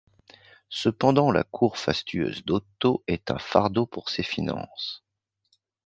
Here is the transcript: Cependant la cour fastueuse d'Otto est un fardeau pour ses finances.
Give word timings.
Cependant 0.71 1.29
la 1.31 1.43
cour 1.43 1.77
fastueuse 1.77 2.43
d'Otto 2.43 3.03
est 3.05 3.29
un 3.29 3.37
fardeau 3.37 3.85
pour 3.85 4.09
ses 4.09 4.23
finances. 4.23 5.03